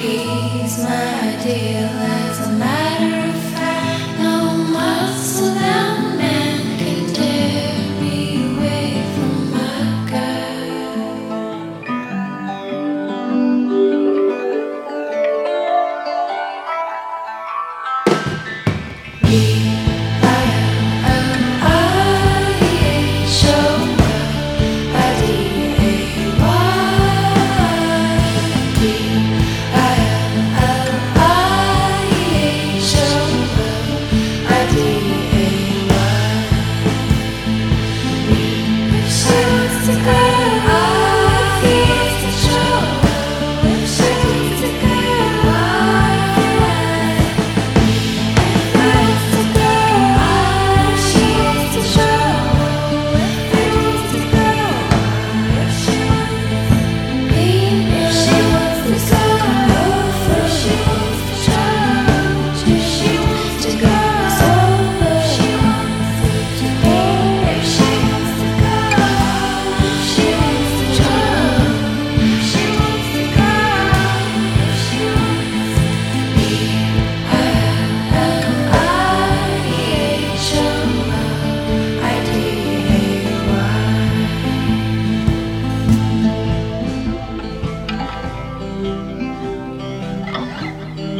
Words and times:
he's 0.00 0.82
my 0.82 1.38
deal. 1.42 2.19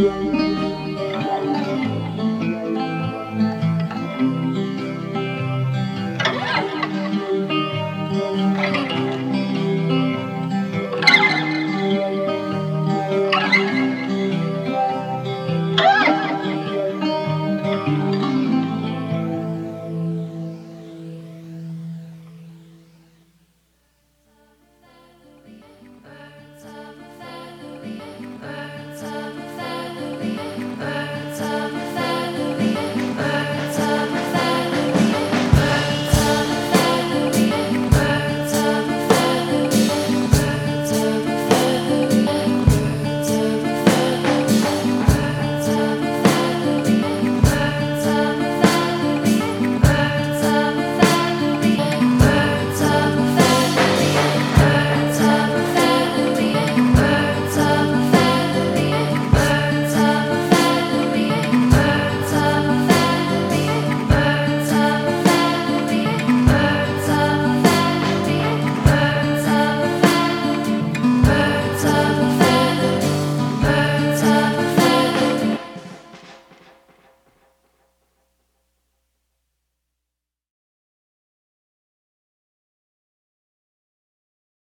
Yeah. 0.00 0.29